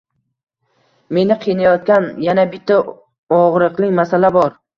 [1.17, 2.79] Meni qiynayotgan yana bitta
[3.39, 4.59] og`riqli masala bor